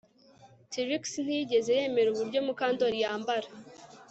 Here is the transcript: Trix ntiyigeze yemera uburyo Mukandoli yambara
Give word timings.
Trix 0.71 1.03
ntiyigeze 1.25 1.71
yemera 1.79 2.09
uburyo 2.11 2.39
Mukandoli 2.47 2.97
yambara 3.03 3.47